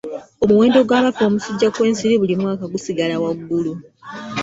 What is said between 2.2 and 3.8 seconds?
buli mwaka gusigala waggulu.